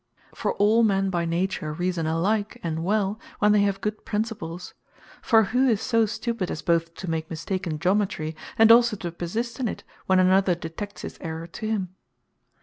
For 0.33 0.53
all 0.53 0.81
men 0.81 1.11
by 1.11 1.25
nature 1.25 1.71
reason 1.73 2.07
alike, 2.07 2.59
and 2.63 2.83
well, 2.83 3.19
when 3.37 3.51
they 3.51 3.61
have 3.61 3.81
good 3.81 4.03
principles. 4.03 4.73
For 5.21 5.43
who 5.53 5.67
is 5.67 5.79
so 5.79 6.07
stupid, 6.07 6.49
as 6.49 6.63
both 6.63 6.95
to 6.95 7.07
mistake 7.07 7.67
in 7.67 7.77
Geometry, 7.77 8.35
and 8.57 8.71
also 8.71 8.95
to 8.95 9.11
persist 9.11 9.59
in 9.59 9.67
it, 9.67 9.83
when 10.07 10.17
another 10.17 10.55
detects 10.55 11.03
his 11.03 11.19
error 11.21 11.45
to 11.45 11.67
him? 11.69 11.89